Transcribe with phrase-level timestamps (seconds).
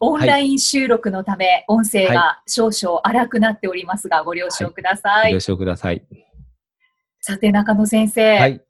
[0.00, 5.30] オンライン収録のため、音声はが少々荒くなっておりますが、ご了承ください。
[5.30, 6.02] ご了承ください。
[7.20, 8.62] さて、中野先生、はい。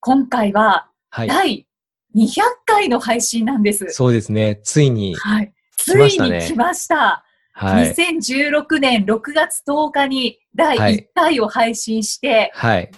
[0.00, 1.28] 今回ははい。
[1.28, 1.66] 第
[2.14, 3.88] 200回の配信なんです。
[3.90, 4.60] そうですね。
[4.62, 5.52] ついにはい。
[5.76, 7.24] ついに来ました。
[7.52, 7.90] はい。
[7.92, 12.90] 2016年6月10日に第1回を配信して、はい。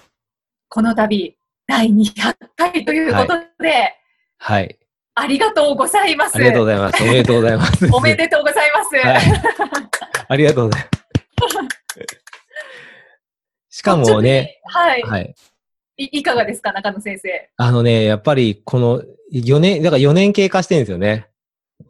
[0.68, 3.94] この度第200回ということで、
[4.38, 4.78] はい
[5.20, 6.36] ありがとうございます。
[6.36, 8.96] ありがとうございますおめでとうございますおめでとうございます。
[8.96, 9.42] はい
[10.30, 10.88] ありがとうございま
[13.70, 15.34] すしかもね、はい、はい。
[15.96, 16.04] い。
[16.18, 17.50] いかがですか、中野先生？
[17.56, 21.28] あのね、やっぱりこの4年、だから4年経過してるんですよね。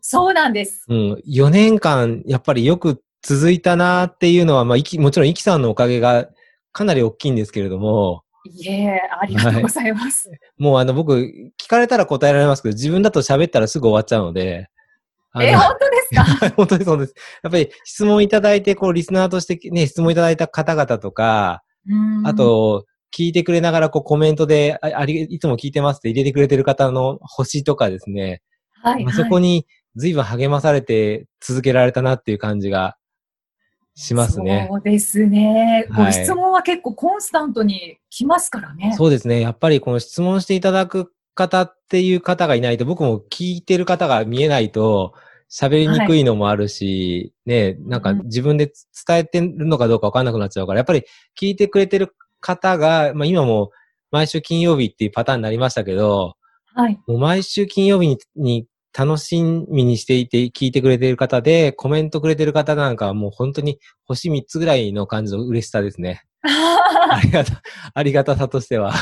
[0.01, 0.85] そうなんです。
[0.89, 1.13] うん。
[1.27, 6.29] 4年間、やっぱりよく続いたなっていうのは、まあ、いきもちろん、イキさんのおかげが
[6.73, 10.31] かなり大きいんですけれども、いえ、ありがとうございます。
[10.59, 11.15] もうあの、僕、
[11.61, 14.69] 聞かれたら答えられますけど、自分だと喋ったらすぐ終わっちゃうので、
[15.33, 15.97] あのえ、本当で
[16.35, 16.51] すか？
[16.57, 17.15] 本当にそうです。
[17.43, 22.27] やっぱり質問いただいて、こう、リスナーとしてね、質問いただいた方々とか、うん。
[22.27, 28.43] あ、と、聞いてくれながら、こう、コメントで、ああり、いつも聞いてますって入れてくれてる方の星とかですね、
[28.83, 32.97] はい、まあはいそこに随分励まされて続けられたなっていう感じが
[34.01, 34.69] しますね。
[34.71, 35.87] そうですね。
[35.91, 38.95] はいご質問は結構コンスタントに来ますからね。
[38.97, 39.41] そうですね。
[39.41, 45.15] やっぱりこの質問していただく方っていう方がいないと、僕も聞いてる方が見えないと、
[45.51, 48.71] 喋りにくいのもあるし、ね、なんかうん自分で
[49.07, 51.03] 伝えてるのかどうかわかんなくなっちゃうから、やっぱり
[51.41, 53.73] 聞いてくれてる方が、まあ今も
[54.13, 56.37] 毎週金曜日っていうパターンになりましたけど、
[56.73, 57.01] はい。
[57.09, 58.67] もう毎週金曜日にに
[58.99, 66.25] 楽しみにしていて聞いてくれている方で、コメントくれてる方なんかはもう本当に星3つぐらいの感じの嬉しさですね。
[66.43, 67.63] ありがた、
[67.95, 68.93] ありがたさとしては。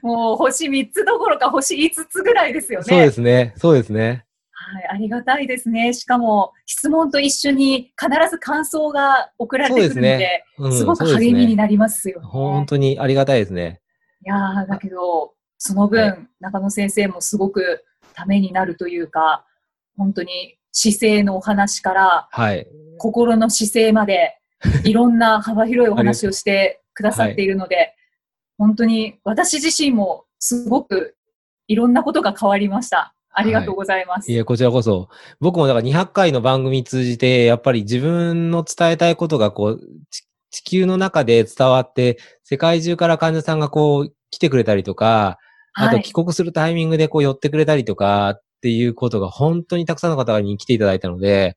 [0.00, 2.84] もう星3つどころか星5つぐらいですよね。
[2.84, 3.52] そうですね。
[3.58, 4.24] そうですね。
[4.50, 5.92] はい、ありがたいですね。
[5.92, 12.26] しかも、質問と一緒に必ず感想が送られてくるので、ですうんすごく励みになりますよね。
[12.26, 13.82] 本当にありがたいですね。
[14.24, 17.84] いやーだけど、その分、は中野先生もすごく
[18.18, 19.44] ためになるというか、
[19.96, 22.66] 本当に姿勢のお話から、はい。
[22.98, 24.34] 心の姿勢まで、
[24.82, 27.94] いろんな幅広いお話をしてくださっているので、
[28.58, 31.14] 本当に私自身もすごく
[31.68, 33.14] いろんなことが変わりました。
[33.30, 34.32] ありがとうございます。
[34.32, 35.08] いえ、こちらこそ。
[35.38, 39.80] 僕もだから200回の番組通じて、やっぱり自分の伝えたいことがこう、
[40.10, 45.38] ち地球の中で伝わって、世界中から患者さんがこう、来てくれたりとか、
[45.78, 45.96] あはい。
[45.96, 51.56] と帰国するタイミングでこう寄ってくれたりとかっていうことが本当にたくさんの方に来ていただいたので、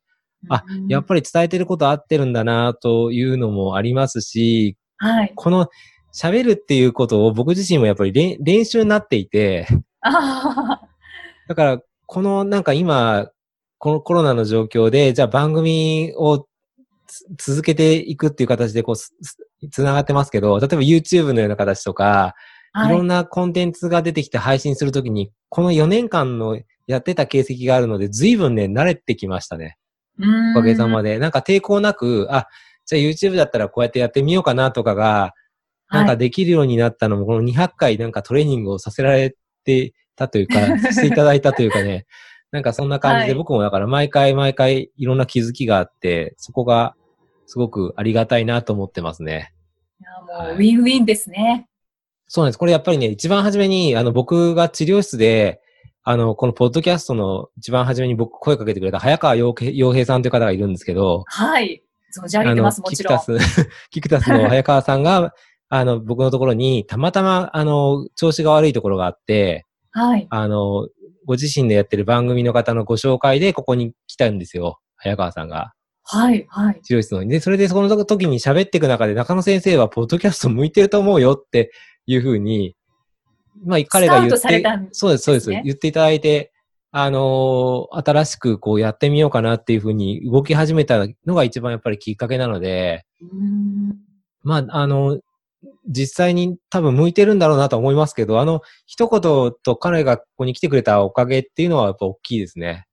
[0.49, 0.87] あうん。
[0.87, 5.31] やっぱり伝えてること合ってるんだなというのもありますし、はい。
[5.35, 5.67] この
[6.13, 9.67] 喋るっていうことを僕自身もやっぱり練練習になっていて、
[10.01, 10.81] あ
[11.47, 13.29] だからこのなんか今、
[13.77, 16.45] このコロナの状況で、じゃあ番組を
[17.07, 19.37] つ続けていくっていう形でこうす、す
[19.71, 22.35] つながってますけど、例えば YouTube のような形とか、
[22.75, 29.77] いいろんなコンテンツが出てきて配信するときに、この4年間のやってた形跡があるので、随分ね、慣れてきましたね。
[30.55, 31.13] おかげさまで。
[31.13, 31.19] で。
[31.19, 32.47] なんか抵抗なく、あ、
[32.85, 35.33] じゃあ YouTube だったらこうやってやってみようかなとかが、
[35.89, 40.55] なんかはいできるようになったのも、この200回なんかトレーニングをさせられてたというか、
[40.91, 42.05] していただいたというかね、
[42.51, 46.95] なんかそんな感じで、はい僕もだから毎回毎回いろんな気づきがあって、そこが
[47.45, 49.53] すごくありがたいなと思ってますね。
[49.99, 51.67] いやもうはいウィンウィンですね。
[52.33, 52.57] そうなんです。
[52.57, 55.59] これやっぱりね、一番初めに、あの、僕が治療室で、
[56.01, 61.83] あの、このポッドキャストの一番初めに僕声かけてくれた早川洋平洋平さんという方がいるんですけど、はい。
[62.17, 63.19] 存じ上げてます、もちろん。
[63.19, 65.33] キクタス、 キクタスの 早川さんが、
[65.67, 70.25] あの、僕のところに、たまたま、あの、調子が悪いところがあって、はい。
[70.29, 70.87] あの、
[71.25, 74.79] ご自身でやってる番組の方のご紹介で、ここに来たんですよ。
[74.95, 75.73] 早川さんが。
[76.03, 76.45] はい。
[76.47, 76.79] はい。
[76.81, 77.27] 治療室の。
[77.27, 81.71] で、それでその時に喋っていく中で、中野先生は、ポッドキャスト向いてると思うよって
[82.05, 82.75] いうふうに、
[83.63, 84.37] まあ、彼が言って、
[84.91, 85.49] そうです、そうです。
[85.49, 86.51] 言っていただいて、
[86.93, 93.05] あのー新しくこうやってみようかなっていうふうに動き始めたのが一番やっぱりきっかけなので、
[94.43, 95.19] まあ、あの、
[95.87, 99.21] 実際に多分向いてるんだろうなと思いますけど、あの、一言
[99.63, 102.85] と彼がここに来てくれたおかげっていうのはやっぱ大きいですね。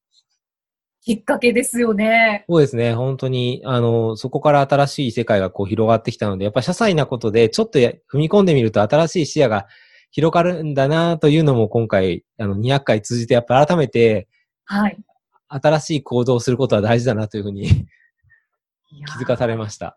[1.08, 2.44] きっかけですよね。
[2.50, 2.92] そうですね。
[2.92, 9.66] 本当に、あの、そこから新しい世界がこう広がってきたので、やっぱ些細なことで、ちょっと踏み込んでみると新しい視野が
[10.10, 14.28] 広がるんだなというのも今回、あの、200回通じて、やっぱ改めて、
[14.66, 14.98] はい。
[15.48, 19.96] 新しい行動をすることは大事だなというふうに気づかされました。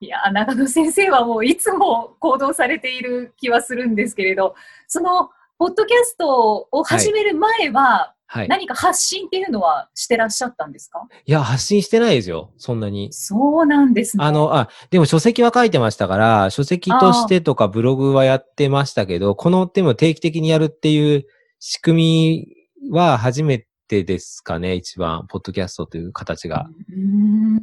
[0.00, 4.54] いやー長野先生はもういつも行動されている気はするんですけれど、
[4.86, 5.28] その、
[5.58, 8.14] ポッドキャストを始める前は、は
[8.44, 8.48] い。
[8.48, 11.08] 何か発信っていうのはしてらっしゃったんですか？
[11.24, 12.52] いや、発信してないですよ。
[12.58, 13.12] そんなに。
[13.12, 14.24] そうなんですね。
[14.24, 21.26] あの、あ、でも書籍は書いてましたから、書籍としてとかブログはやってましたけど、このでも定期的にやるっていう
[21.58, 22.46] 仕組
[22.82, 26.68] みは初めてですかね、一番、ポッドキャストという形が。
[26.90, 27.62] うーん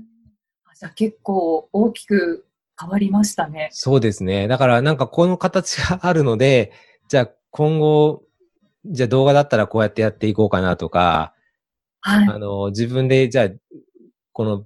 [0.77, 2.45] じゃあ結構大きく
[2.77, 3.69] 変わりましたね。
[3.71, 4.49] そうですね。
[4.49, 6.73] だからなんかこの形があるので、
[7.07, 8.23] じゃあ今後、
[8.91, 11.33] じゃあ動画だったらこうやってやっていこうかなとか、
[12.01, 12.29] はい。
[12.29, 13.49] あの、自分で、じゃあ、
[14.31, 14.65] この、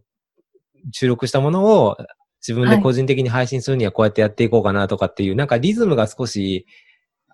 [0.92, 1.98] 収録したものを
[2.42, 6.66] 自分で個人的に配信するにはこうやってやっていこうかなとかっていう、なんかリズムが少し、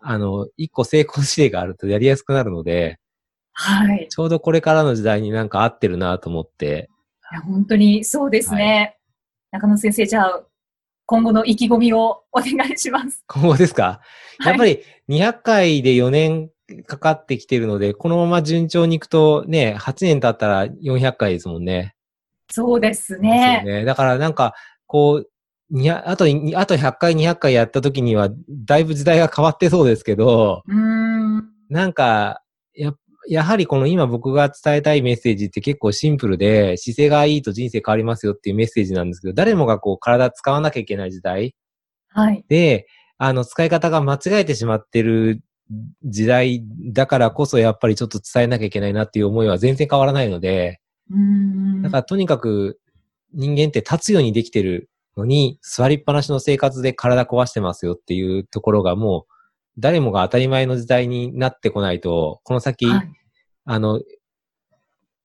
[0.02, 3.00] あの、一個成功事例があるとやりやすくなるので、
[3.54, 4.08] はい。
[4.10, 6.90] ちょうどこれからの時代になんか合ってるなと思って、
[7.32, 8.98] いや本当にそうですね。
[9.52, 10.44] 中野先生、じゃあ、
[11.08, 13.24] 今後の意気込みをお願いします。
[13.28, 14.02] 今後ですか？
[14.44, 16.50] やっぱり、り200回で4年
[16.86, 21.96] かかってきてるので、このまま順調にいくとね、8年経ったら400回ですもんね。
[22.50, 23.86] そうですですね。
[23.86, 24.54] だからなんか、
[24.88, 25.30] こう、
[25.90, 31.50] あと、にあと100回、200回やった時には、だいぶ時代が変わってそうですけど、うーん。
[31.70, 32.42] なんか、
[32.76, 32.94] や、
[33.28, 41.56] やはりこの今僕が伝えたいメッセージって結構シンプルで、姿勢がいいと人生変わりますよっていうメッセージなんですけど、誰もがこう体使わなきゃいけない時代
[42.10, 42.46] はい。
[42.48, 42.88] で、
[43.18, 45.42] あの、使い方が間違えてしまってる
[46.04, 50.80] 時代だからこそやっぱりちょっと伝えなきゃいけないなっていう思いは全然変わらないので。
[51.84, 52.80] だからとにかく
[53.34, 59.34] 人間って立つようにできてるのに、座りっぱなしの生活で体壊してますよっていうところがもう、
[59.78, 63.12] 誰もが当たり前の時代になってこないと、この先、はい
[63.66, 64.02] あの、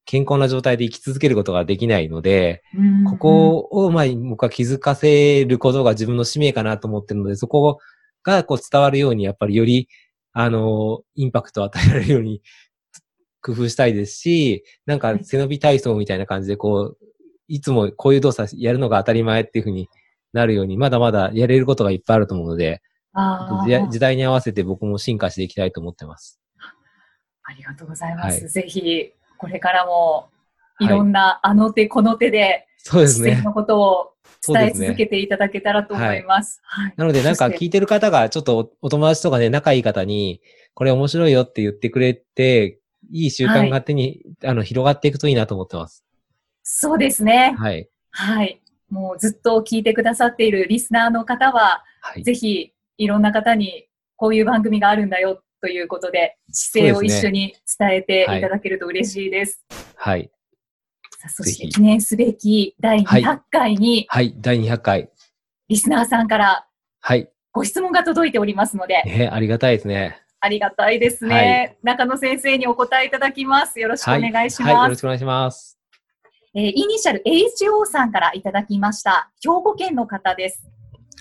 [0.06, 2.62] 健康な状態で生き続けることができないので、
[3.08, 7.78] ここを、まあ、僕は気づかせることが自分の使命かなと思ってるので、そこ
[8.24, 9.88] がこう伝わるように、やっぱりより、
[10.32, 12.42] あの、インパクトを与えられるように
[13.42, 17.06] 工夫したいですし、なんか背伸び体操みたいな感じで、こう、
[17.48, 19.88] いつもこういう動作やるのが当たり前っていうふうに
[20.32, 22.80] なるように、まだまだやれることがいっぱいあると思うので、
[23.90, 26.40] 時代に合わせて僕も進化していきたいと思ってます。
[27.42, 28.42] ありがとうございます。
[28.42, 30.28] はいぜひ、これからも、
[30.78, 33.42] いろはいんなあの手この手で、そうですね。
[33.42, 34.12] のことを
[34.46, 36.60] 伝え続けていただけたらと思います。
[36.64, 36.94] はい。
[36.96, 40.40] なのでなんか聞いてる方がちょっとおお友達とかね、仲いい方に、
[40.74, 42.78] これ面白いよって言ってくれて、
[43.12, 46.04] いい習慣が勝手に、あの、広がっていくといいなと思ってます。
[46.62, 47.54] そうですね。
[47.58, 47.88] はい。
[48.10, 48.62] はい。
[48.88, 52.22] もうずっと聞いてくださっているリスナーの方は、はい。
[52.22, 59.64] ぜひいろんな方にこういう番組があるんだよということで、姿勢を一緒に伝えていただけると嬉しいです。
[59.96, 60.30] はい。
[61.28, 64.34] そして記念すべき第はい200回にはい。
[64.38, 65.10] 第200回。
[65.68, 66.66] リスナーさんから
[67.00, 67.30] はい。
[67.52, 70.22] ご質問が届いておりますので、ね、ありがたいですね。
[70.40, 71.76] ありがたいですね。
[71.82, 73.78] 中野先生にお答えいただきます。
[73.80, 74.30] よろしくおはい。
[74.32, 74.72] 願いしはい。
[74.72, 74.88] よます。
[74.90, 75.78] ろしくお願いします。
[76.54, 79.30] えーイニシャル HO さんからいただきました。
[79.42, 80.62] 兵庫県の方です。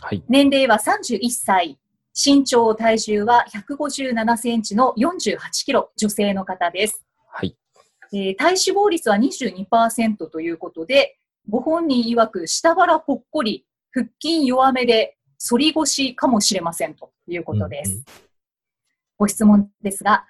[0.01, 0.24] はい。
[0.29, 1.77] 年齢は31歳。
[2.15, 7.06] 身長、体重は157センチの48キロ、女性の方です。
[7.32, 7.56] はい。
[8.13, 15.18] えー体脂肪率は22%ということで、ご本人曰く下腹ぽっこり、腹筋弱めで、
[15.50, 17.92] 反り腰かもしれませんということです。
[17.92, 18.04] うんうん
[19.20, 20.25] ご質問ですが、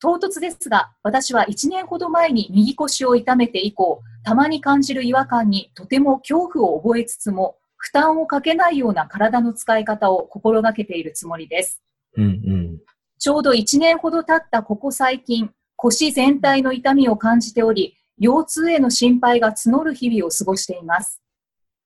[0.00, 11.82] 唐突ですが、私は1年ほど前に右腰を痛めて以降、たまに感じる違和感にとても恐怖を覚えつつも、負担をかけないような体の使い方を心がけているつもりです。
[12.16, 12.80] うんうん。
[13.18, 21.20] ちょうど1年ほど経ったここ最近、腰全体の痛みを感じており、腰痛への心配が募る日々を過ごしています。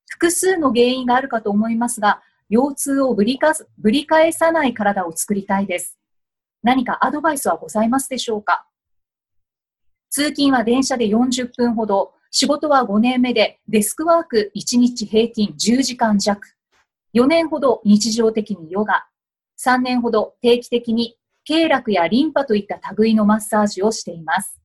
[0.09, 5.99] 複数の原因があるかと思いますが、腰痛をぶりかぶり返さない体を作りたいです。
[6.62, 8.66] 何かアドバイスはございますでしょうか？
[10.11, 16.40] 通勤は電車で40分ほど、仕事は5年目でデスクワーク1日平均10時間弱、
[17.14, 19.07] 4年ほど日常的にヨガ、
[19.62, 21.18] 3年ほど定期的に
[21.49, 24.61] 経絡やリンパといった類のマッサージをしています。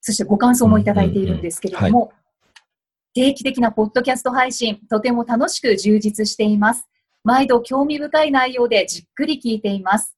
[0.00, 2.14] そしてご感想もいただいているんですけれども、
[3.12, 6.88] 定期的なポッドキャスト配信、とても楽しく充実しています。
[7.24, 10.16] 毎度興味深い内容でじっくり聞いています。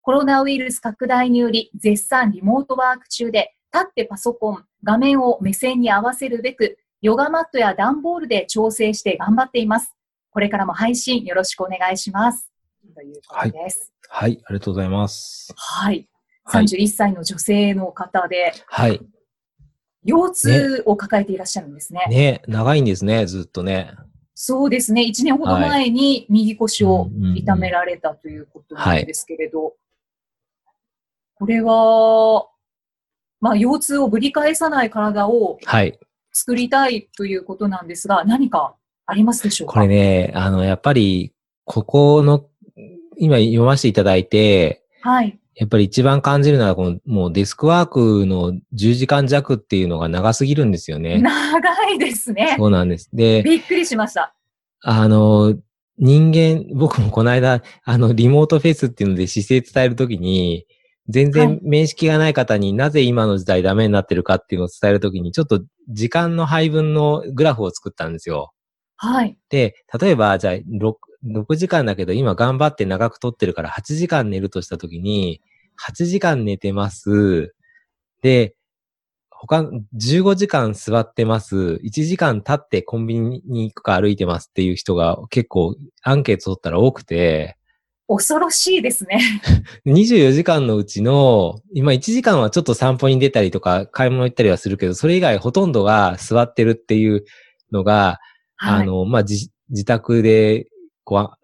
[0.00, 9.94] コロナウイルス拡大により絶賛リモートワーク中で立ってパソコン、画面を目線に合わせるべく、ヨガマットや段ボールで調整して頑張っています。
[10.32, 12.50] これからも配信よろしくお願いします。
[12.92, 13.92] ということです。
[14.14, 15.54] はい、ありがとうございます。
[15.56, 16.06] はい。
[16.44, 16.64] はい。
[16.66, 19.00] 31歳の女性の方で、はい。
[20.04, 22.06] 腰痛を抱えていらっしゃるんですね。
[22.10, 23.94] ね、長いんですね、ずっとね。
[24.34, 25.02] そうですね。
[25.02, 29.72] 1年ほど前に右腰を痛められたということなんですけれど、
[31.36, 32.48] これは、
[33.40, 35.98] まあ、腰痛をぶり返さない体をはい。
[36.34, 38.76] 作りたいということなんですが、何か
[39.06, 39.74] ありますでしょうか？
[39.74, 41.32] これね、あの、やっぱり、
[41.64, 42.46] ここの、
[43.16, 45.38] 今読ませていただいて、はい。
[45.54, 51.20] やっぱり一番感じるのは、この、もうデスクワークの10時間弱っていうのが長すぎるんですよね。
[51.20, 52.54] 長いですね。
[52.58, 53.10] そうなんです。
[53.12, 54.34] で、びっくりしました。
[54.82, 55.54] あの、
[55.98, 60.66] 人間、僕もこの間、あの、リモートフェイスっていうので姿勢伝えるときに、
[61.08, 68.52] 全はい然面識がない方になぜ今の時代ダメになってるかっていうのを伝えるときに、ちょっと時間の配分のグラフを作ったんですよ。
[68.96, 69.36] はい。
[69.50, 70.54] で、例えば、じゃあ
[71.24, 75.40] 6、6時間だけど今頑張って長く撮ってるから8時間寝るとしたときに、
[75.88, 77.54] 8時間寝てます。
[78.22, 78.54] で、
[79.30, 81.80] 他、15時間座ってます。
[81.82, 87.56] 1時間経ってコンビニに行くか歩いてますっていう人が結構アンケート取ったら多くて、
[88.08, 89.20] 恐ろしいですね。
[89.86, 97.24] 24時間のうちの、今1時間はちょっと散歩に出たりとか買い物行ったりはするけど、それ以外ほとんどが座ってるっていう
[97.72, 98.20] のが、
[98.56, 98.82] はい。
[98.82, 100.66] あの、まあ、自、自宅で、
[101.04, 101.38] こうあ、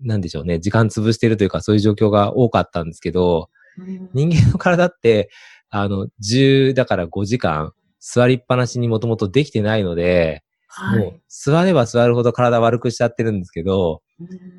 [0.00, 4.10] なんでしょうね、時間潰してるというか、そういう状況が多かったんですけど、うん。
[4.14, 5.30] 人間の体って、
[5.70, 10.98] あの、10だから5時間、座りっぱなしにもともとできてないので、はい。
[10.98, 14.02] もう、座れば座るほど体悪くしちゃってるんですけど、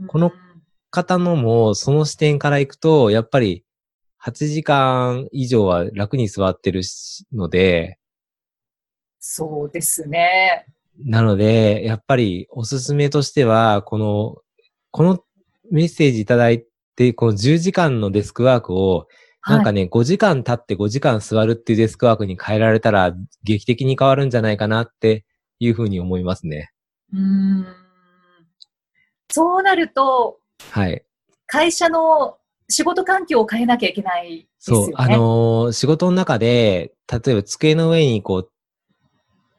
[0.07, 0.31] この
[0.89, 3.63] 方のも、その視点からいくと、やっぱり、
[4.19, 7.99] 8時間以上は楽に座ってるしので、
[9.19, 10.65] そうですね。
[11.05, 14.37] なので、やっぱりおすすめとしては、この、
[14.91, 15.23] この
[15.71, 19.07] メッセージいただいて、この10時間のデスクワークを、
[19.47, 25.25] なんかね、ね、5時間経って5時間座るっていうデスクワークに変えられたら、劇的に変わるんじゃないかなって
[25.59, 26.71] いうふうに思いますね。
[27.13, 27.65] うーん
[29.29, 30.39] そうなると、
[30.71, 31.03] はい。
[31.45, 32.37] 会社の
[32.69, 34.85] 仕事環境を変えなきゃいけないですよね。。
[34.85, 38.51] そうあのー仕事の中で、例えば机の上にこう、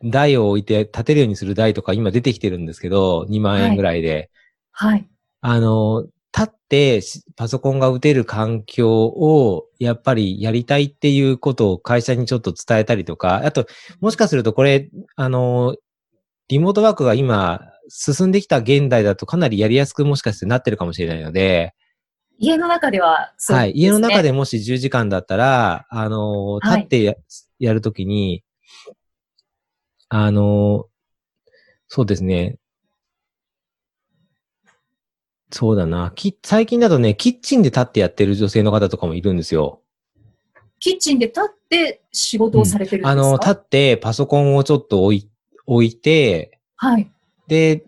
[0.04, 4.30] 台を置いて立てるようにする台とか今出てきてるんですけど、2万円ぐらいで。
[4.72, 5.08] はい。
[5.40, 13.66] あの、立ってしパソコンが打てる環境をやっぱりやりたいっていうことを会社にちょっと伝えたりとか、あと、
[14.00, 15.76] もしかするとこれ、あの、
[16.48, 21.74] リモートワークが今進んできた現代だとかなりやりやすくもしかしてなってるかもしれないので、
[22.38, 23.58] 家の中ではそうです、ね。
[23.58, 23.72] はい。
[23.72, 27.14] 家の中でもし10時間だったら、あの、はい立ってや,、
[27.58, 28.44] やるときに、
[30.08, 30.86] あの、
[31.88, 32.56] そうですね。
[35.50, 36.12] そうだな。
[36.14, 39.80] き最近だとね、キッチンで立ってやってる女性の方とかもいるんですよ。
[40.80, 45.30] キッチンで立って仕事をされてるんですか、あの、立ってパソコンをちょっと置い
[45.66, 47.10] 置いて、はい。
[47.46, 47.84] で、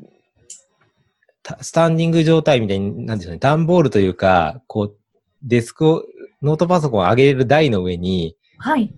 [1.42, 4.96] たスタンディング状態みたいに、なんでしょうね、段ボールというか、こう、
[5.42, 6.04] デスクを、
[6.42, 8.92] ノートパソコンを上げれる台の上に、はい。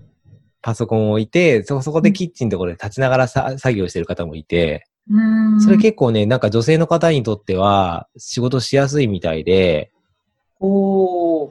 [0.63, 5.61] パソコンを置いて、そ、そこでキッチンのところで立ちながらさ作業してる方もいて、うーん。
[5.61, 9.91] それ結構ね、なんか女性の方にとっては仕事しやすいみたいで、
[10.61, 11.51] おー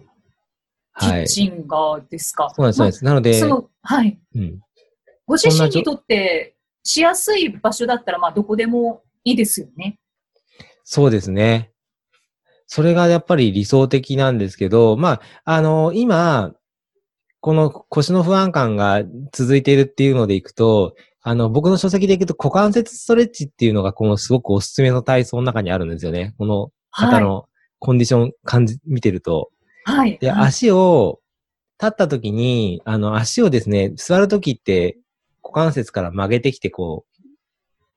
[1.00, 1.24] キはい。
[1.24, 2.50] ッチンがですか？
[2.56, 3.06] そうなんです、そうなんです。
[3.06, 4.20] なのまで、その、はい。
[4.36, 4.60] うん。
[5.26, 9.98] ご自身にとってしやすい場所だったら、まあ、どこでもいいですよね。
[10.84, 11.72] そうですね。
[12.68, 16.54] それがやっぱり理想的なんですけど、まあ、あの、今、
[17.42, 26.34] この腰の不安感が続いているっていうのでいくと、あの、僕の書籍でいくと股関節ストレッチっていうのがこのすごくおすすめの体操の中にあるんですよね。
[26.38, 27.48] この方の
[27.80, 29.52] コンディション感じ、見てると。
[29.84, 30.18] はい。
[30.20, 31.20] で、はい足を、
[31.80, 35.00] 立った時に、あの、足をですね、座る時って
[35.44, 37.22] 股関節から曲げてきて、こう、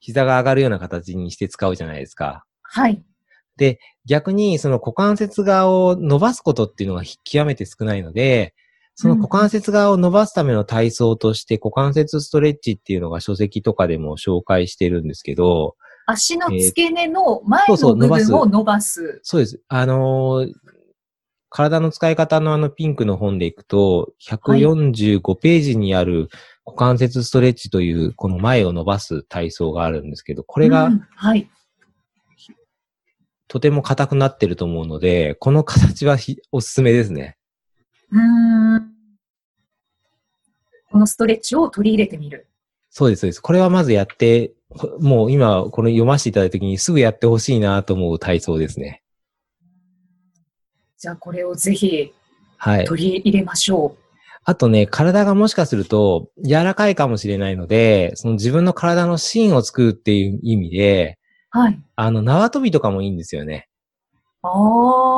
[0.00, 2.46] 膝が上がるような形にして使うじゃないですか。
[2.62, 3.04] はい。
[4.06, 8.54] 逆にその股関節側を伸ばすことっていうのが極めて少ないので、
[8.94, 19.20] その股関節側を伸ばすための体操として股関節ストレッチっていうのが書籍とかでも紹介してるんですけど、足の付け根の前そうそうの部分を伸ばす。
[19.22, 19.60] そうです。
[19.68, 20.52] あのー
[21.56, 26.28] 体の使い方のあのピンクの本でいくと、145ページにある
[26.66, 31.48] 股関節ストレッチというこの前を伸ばす体操があるんですけど、これがうんはい。
[33.46, 37.36] とても硬くなってると思うので、この形はひおすすめですね。
[38.14, 38.94] うーん。
[40.90, 42.47] このストレッチを取り入れてみる。
[42.90, 43.40] そうです、そうです。
[43.40, 49.02] これはまずやって、ほもう今、この読ませていただいたときにすぐやってほしいなと思う体操ですね。
[50.97, 52.14] じゃあこれをぜひ
[52.56, 52.85] はい。
[52.87, 53.97] 取り入れましょ
[54.44, 61.18] あとね、体がもしかすると柔らかいかもしれないので、その自分の体の芯を作るっていう意味で、
[61.54, 61.59] う。
[61.59, 61.80] はい。
[61.97, 63.68] あの、縄跳びとかもいいんですよね。
[64.42, 65.13] ああ。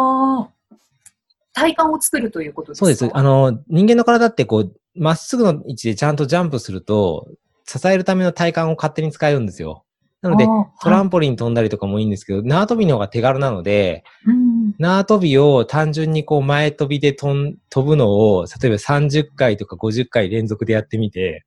[1.56, 2.84] 体幹を作るということですか？
[2.84, 3.18] そうです。
[3.18, 7.28] あの、人間の体ってこう、まっすぐの位置でちゃんとジャンプすると、
[7.66, 9.84] 支えるための体幹を勝手に使えるんですよ。
[10.22, 10.44] なので
[10.82, 14.74] トランはいポリン飛んだりとかもいいんですけど、縄跳びの方が手軽なので、うん。
[14.78, 21.46] 縄跳びを単純にこう前飛びで飛ん飛ぶのを、例えば30回とか50回連続でやってみて、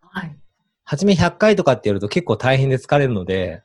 [0.00, 0.36] はい。
[0.84, 3.62] 初め100回とかってやると結構大変で疲れるので、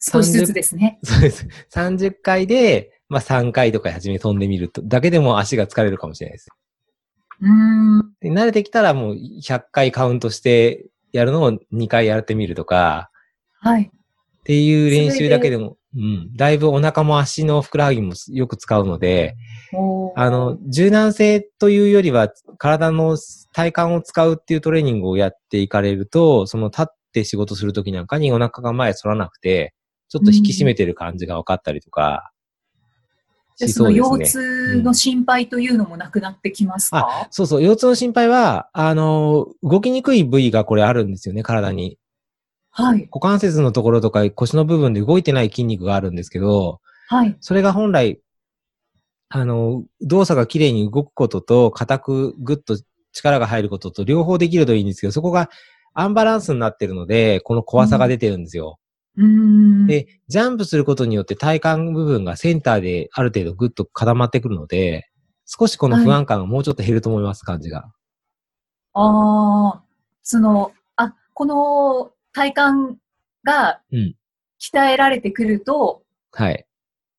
[0.00, 0.98] 少しずつですね。
[1.02, 1.46] そうです。
[1.72, 6.48] 30回で、まあ3回とか初め飛んでみると、だけでも足が疲れるかもしれないです。
[7.40, 8.12] うーん。
[8.20, 13.10] で慣れてきたらもう100回カウントしてやるのを2回やってみるとか、
[13.60, 13.90] はい。
[13.90, 13.90] っ
[14.44, 19.36] ていう練習だけでも、うん、だいぶお腹も足のふくらはぎもよく使うので、
[20.16, 23.18] あの、柔軟性というよりは、体の
[23.52, 29.74] 体幹を使うっていうトレーニングをやっていかれると、その立って仕事するときなんかにお腹が前反らなくて、
[30.08, 32.30] ちょっと引き締めてる感じが分かったりとか、
[33.66, 34.74] その腰そうですね。
[34.78, 41.98] 痛の心配というのもなくなってきますか、そうそう、腰痛の心配は、あの、動きにくい部位がこれあるんですよね、体に。
[42.70, 43.08] はい。
[43.10, 47.36] 股関節のところとか腰の部分で動いてない筋肉があるんですけど、はい。
[47.40, 48.20] それが本来、
[49.30, 52.78] あの、動作が綺麗に動くことと、硬くぐっと
[53.12, 55.50] 力が入ることと両方できるといいんですけど、そこが
[55.94, 58.78] アンバランスになってるので、この怖さが出てるんですよ。
[59.86, 65.10] で、ジャンプすることによって体幹部分がセンターである程度ぐっと固まってくるので、
[65.44, 67.90] 少しこの不安感がもうちょっと減ると思います、感じが。
[68.92, 69.82] ああ、
[70.22, 72.98] その、あ、この体幹
[73.44, 74.14] がうん。
[74.60, 76.66] 鍛えられてくると、はい。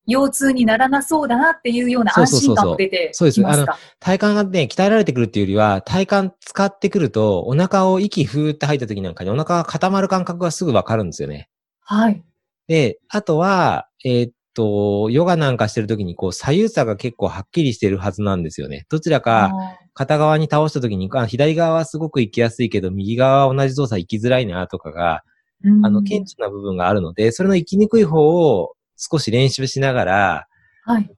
[0.06, 11.50] 腰痛にならなそうだなっていうような安心感も出てそうそうそうそうきますか体幹がね、鍛えられてくるっていうよりは、体幹使ってくると、お腹を息ふーって吐いた時なんかにお腹が固まる感覚がすぐわかるんですよね。
[11.89, 12.23] はい。
[12.67, 18.86] で、あとは、えーっと、ヨガなんかしてる時に、こう、左右差が結構はっきりしてるはずなんですよね。
[18.89, 19.52] どちらか、
[19.95, 25.23] 片側に倒した時に、あ左側はすごく行きやすいけど、右側は同じ動作行きづらいなとかが、
[25.63, 30.47] うんあの、顕著な部分があるので、それの行きにくい方を少し練習しながら、
[30.84, 31.10] はい。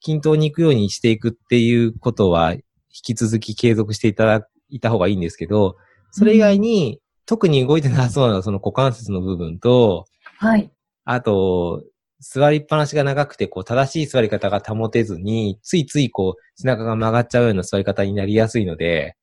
[0.00, 5.76] 均等に行くようにしていくっていうことは、引き続き継続していただいた方がいいんですけど、
[6.10, 10.06] それ以外に、特に動いてなさそうな その股関節の部分と、
[10.38, 10.70] はい。
[11.04, 11.82] あと、
[12.20, 19.16] 座りっぱなしが長くて、こう、正しい座り方が保てずに、ついついこう、背中が曲がっちゃうような座り方になりやすいので、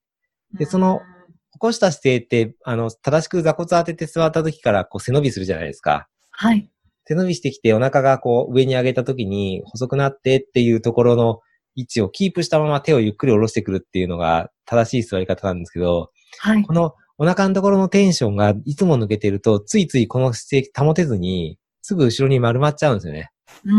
[0.53, 1.01] でその
[1.53, 6.07] 起こした姿勢って、あの、正しく座骨当てて座った時から、こう、背伸びするじゃないですか。
[6.31, 6.69] はい。
[7.05, 11.39] 背伸びしてきて、お腹がこう、上に上げた時に、細くなってっていうところの
[11.75, 16.73] 位置をキープしたまま手をゆっくり下ろしてくるっていうのが正しい座り方なんですけど、はいこ。
[16.73, 23.29] のお腹のところのテンションがいつも抜けてると、ついついこの姿勢保てずに、すぐ後ろに丸まっちゃうんですよね。
[23.63, 23.77] うんう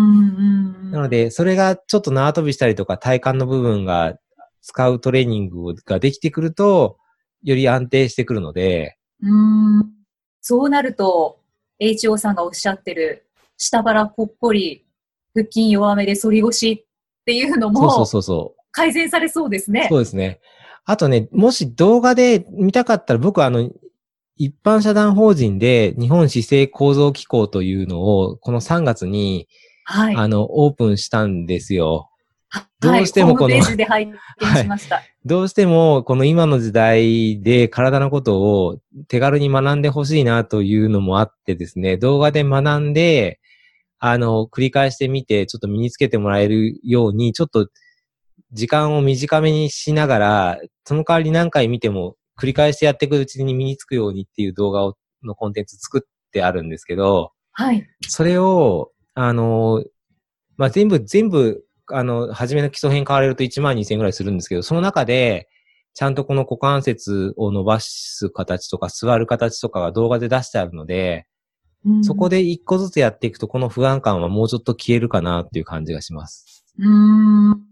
[0.90, 0.90] ん。
[0.92, 4.14] なので、それがちょっと縄跳びしたりとか体幹の部分が
[4.60, 6.98] 使うトレーニングができてくると、
[7.42, 9.26] より安定してくるので、う
[9.82, 9.90] ん。
[10.40, 11.40] そうなると、
[11.80, 13.26] HO さんがおっしゃってる、
[13.56, 14.86] 下腹ぽっこり、
[15.34, 16.84] 腹筋弱めで反り腰っ
[17.26, 18.62] ていうのそうそうもそうそう。
[18.70, 19.88] 改善されそうですね。
[19.90, 20.38] そうですね。
[20.84, 23.70] あとね、もし動画で見たかったら、僕はあの、
[24.36, 29.48] 一般社団法人で日本姿勢構造機構というのを、この3月に、
[29.84, 30.16] はい。
[30.16, 31.92] あの、オープンしたんですよ。
[31.94, 32.12] はい
[32.80, 34.14] どうしてもこのホームページで拝見
[34.56, 35.02] しました。
[35.24, 43.40] どうしても、この今の時代で体のことを手軽に学んでほしいなというのもあってですね、動画で学んで、
[44.00, 47.68] あの、繰り返してみて、ちょっと身につけてもらえるように、ちょっと
[48.52, 57.86] 時間を短めにしながら、その代わり何回見ても繰り返してやっていくうちに身につくようにっていう動画をのコンテンツ作ってあるんですけど、はい。
[58.08, 59.84] それを、あの、
[60.56, 65.48] まあ、全部、全部、あの、初めの基礎編買われると1万2000円ぐらいするんですけど、その中で、
[65.94, 71.26] ちゃんとこの股関節を伸ばす形とか座る形とかが動画で出してあるので、
[71.84, 76.64] うんそこで一個ずつやっていくと、この不安感はもうちょっと消えるかなっていう感じがします。
[76.78, 77.71] うーん。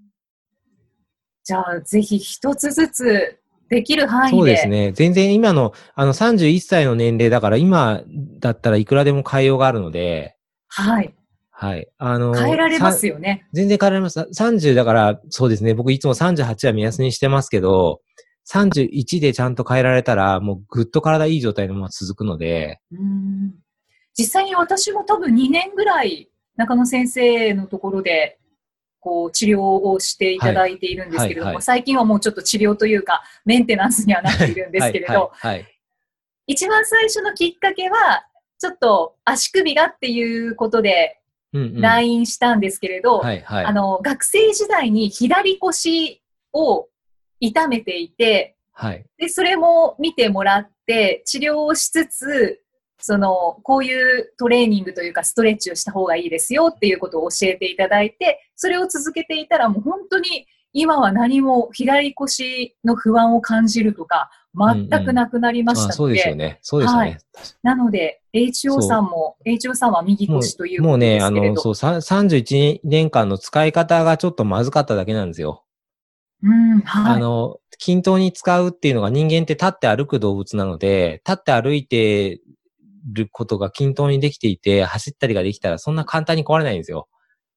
[1.51, 3.37] じゃあ、ぜひ一つずつ
[3.69, 4.37] できる範囲で。
[4.37, 4.93] そうですね。
[4.93, 8.03] 全然今の、あの、31歳の年齢だから、今
[8.39, 10.37] だったらいくらでも変えようがあるので、
[10.69, 11.13] はい。
[11.51, 11.89] はい。
[11.99, 13.15] あの、変えられますよ。
[13.15, 13.49] よね。
[13.53, 14.21] 全然変えられます。
[14.21, 15.75] 30だから、そうですね。
[15.75, 18.01] 僕いつも38は目安にしてますけど、
[18.49, 23.55] 31でちゃんと変えられたら、もうぐっと体いい状態のまま続くので、うん
[24.17, 28.40] 実際に私も多分2年ぐらい中野先生のところで
[29.01, 35.33] こう治療をしていただいているんですけれども、はいはいはい最近はもうちょっと治療というかメンテナンスにはなっているんですけれど。
[36.47, 38.27] 一番最初のきっかけは
[38.59, 41.21] ちょっと足首がっていうことで
[41.53, 41.81] うんうん。
[41.81, 43.65] LINE したんですけれど、はい、はい。
[43.65, 46.89] あの学生時代に左腰を
[47.41, 49.05] 痛めていて、はい。
[49.19, 52.61] で、それも見てもらって、治療をしつつ、
[53.01, 66.59] その、こういうトレーニングというか、ストレッチをした方がいいですよっていうことを教えていただいて、それを続けていたら、もう本当に今は何も左腰の不安を感じるとか、全くなくなりましたので、あそうですよね。
[66.63, 67.19] そうですよね。
[67.63, 75.65] なので、HO さんも、HO さんは右も腰といううもうね、あの、そう、さ31年間の使い方がちょっとまずかっただけなんですよ。
[76.43, 77.15] うん、はい。
[77.17, 82.41] あの、均等に使うっていうのが人間って立って歩く動物なので、立って歩いて
[83.13, 87.09] ることが均等にできていて、走ったりができたらそんな簡単に壊れないんですよ。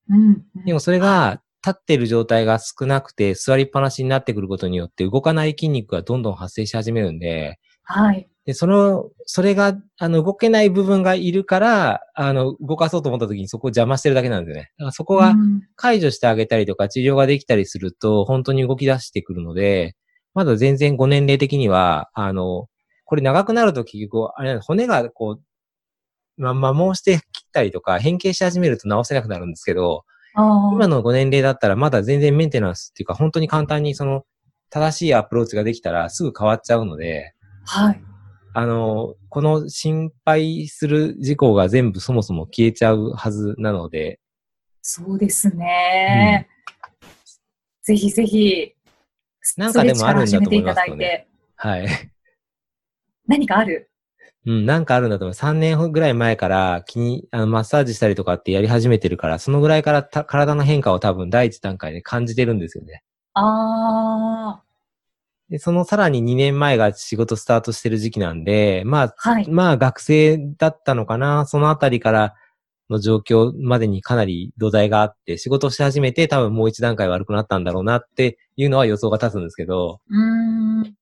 [0.10, 8.28] うん、でもそれが、立ってる状態が少なくて座りっぱなしになってくることによって動かない筋肉がどんどん発生し始めるんで、はい。
[8.46, 14.72] で、その、それが、あの、動けない部分がいるから、あの、動かそうと思った時にそこを邪魔してるだけなんですよね。
[14.78, 19.96] だからそこがうん解除してあげたりとか治療ができたりすると、本当に動き出してくるので、
[20.34, 22.68] まだ全然ご年齢的には、あの、
[23.14, 34.24] これ長くなると結局、あれなんです骨がこう、ま、摩耗して切ったりとか変形し始めると治せなくなるんですけど、今のご年齢だったらまだ全然メンテナンスっていうか、本当に簡単にその、
[34.72, 37.36] 正しいアプローチができたらすぐ変わっちゃうので、
[37.68, 38.04] はい。
[38.56, 44.20] あの、この心配する事項が全部そもそも消えちゃうはずなので、
[44.82, 46.48] そうですね。
[47.84, 48.74] ぜひぜひ、
[49.56, 52.13] なんかでもあるんだと思いますよねいはい。
[53.28, 53.90] 何かある？
[54.46, 55.34] うん、なんかあるんだと思う。
[55.34, 63.04] 3年ぐらい前から気に、あの、マッサージしたりとかってやり始めてるから、そのぐらいからた体の変化を多分第一段階で感じてるんですよね。
[63.36, 64.64] ああ、
[65.50, 69.50] で、そのさらに2年前が仕事スタートしてる時期なんで、まあ、はい。
[69.50, 72.36] まあ学生だったのかな、そのあたりから
[72.90, 80.96] の状況までにかなり土台があって、仕事し始めて多分もう一段階悪くなったんだろうなっていうのは予想が立つんですけど、うーん。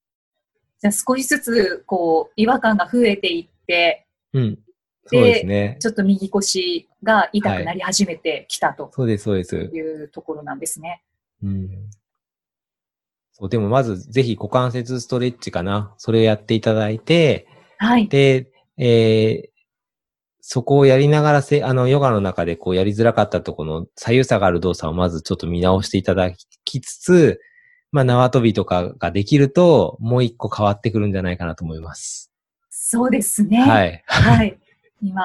[0.82, 4.60] じゃあ少しずつ、こう、違和感が増えていって、うん。
[5.06, 5.78] そうですね。
[5.80, 9.56] ちょっと右腰が痛くなり始めてきたとそうです、そうです。
[9.56, 11.04] いうところなんですね。
[11.44, 11.70] うん。
[13.34, 15.94] そう、でもまずぜひ股関節ストレッチかな。
[15.98, 18.08] それをやっていただいて、はい。
[18.08, 19.52] で、えー
[20.44, 26.32] そこをやりながらせ、あの、ヨガの中でこうやりづらかったところの左右差がある動作をまずちょっと見直していただ
[26.66, 27.40] きつつ、
[27.92, 32.32] まあ、縄跳びとかができると、もう一個変わってくるんじゃないかなと思います。
[32.70, 33.62] そうですね。。
[33.62, 34.12] はいい。
[34.12, 34.58] はい。
[35.02, 35.24] 今、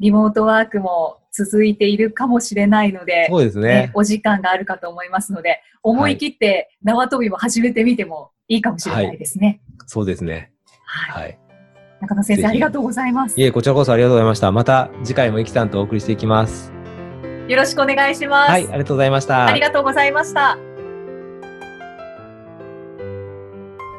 [0.00, 3.90] リモートワークも続いているかもしれないので、そうですねね。
[3.94, 9.60] お時間があるかと思いますので、思い切って縄跳びも始めてみてもいいかもしれないですね。
[9.86, 10.52] そうですね。
[10.84, 11.22] はい。
[11.22, 11.38] はい。
[12.00, 13.42] 中野先生、ありがとうございますい。
[13.44, 14.52] え、こちらこそありがとうございました。
[14.52, 16.72] また次回もイキさんとお送りしていきます。
[17.48, 18.50] よろしくお願いします。
[18.50, 19.46] はい、ありがとうございました。
[19.46, 20.73] ありがとうございました。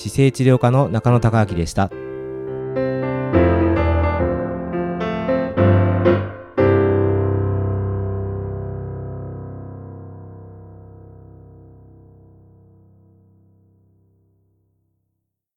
[0.00, 1.90] 姿勢治療科の中野孝明でした。